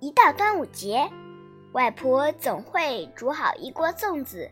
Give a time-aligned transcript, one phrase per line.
[0.00, 1.10] 一到端午节，
[1.72, 4.48] 外婆总会煮好一锅粽子，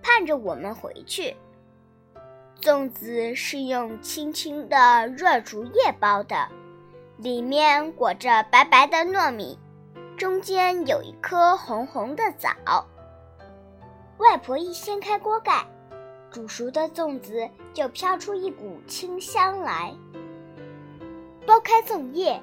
[0.00, 1.36] 盼着我们回去。
[2.60, 6.48] 粽子是用青青的热竹叶包的，
[7.16, 9.58] 里面裹着白白的糯米，
[10.16, 12.86] 中间有一颗红红的枣。
[14.18, 15.66] 外婆一掀开锅盖，
[16.30, 19.92] 煮熟的粽子就飘出一股清香来。
[21.44, 22.40] 剥开粽叶，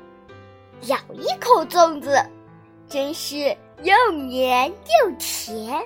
[0.88, 2.22] 咬一口粽子，
[2.91, 5.81] 真是又绵又甜。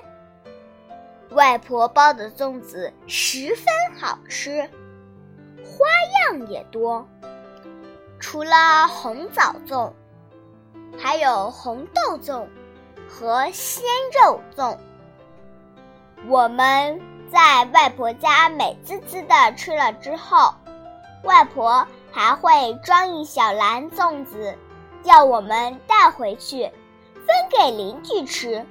[1.30, 3.64] 外婆包的粽子十分
[3.96, 4.68] 好吃，
[5.64, 5.86] 花
[6.34, 7.06] 样也多。
[8.18, 9.92] 除了红枣粽，
[10.98, 12.44] 还有红豆粽
[13.08, 13.84] 和鲜
[14.20, 14.76] 肉粽。
[16.26, 20.52] 我们在外婆家美滋滋的吃了之后，
[21.22, 24.58] 外婆还会装一小篮粽子，
[25.04, 26.68] 叫我们带回去，
[27.26, 28.64] 分给邻居吃。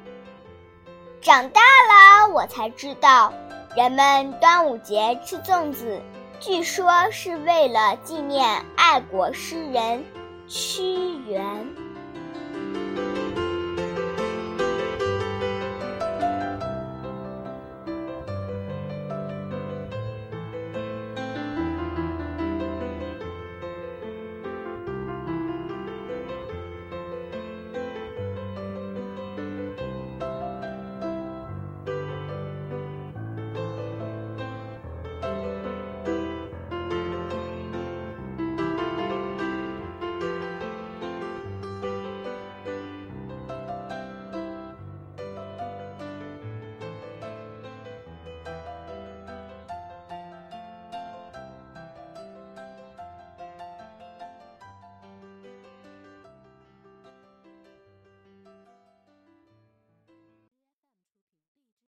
[1.21, 3.33] 长大了，我才知道，
[3.75, 6.01] 人们端午节吃粽子，
[6.39, 10.03] 据说是为了纪念爱国诗人
[10.47, 11.67] 屈原。